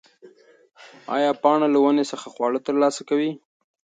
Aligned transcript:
ایا 1.15 1.31
پاڼه 1.41 1.67
له 1.73 1.79
ونې 1.81 2.03
څخه 2.11 2.27
خواړه 2.33 2.59
ترلاسه 2.67 3.01
کوي؟ 3.09 3.31